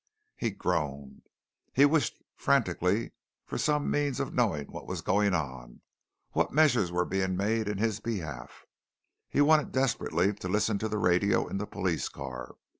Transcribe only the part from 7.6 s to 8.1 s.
in his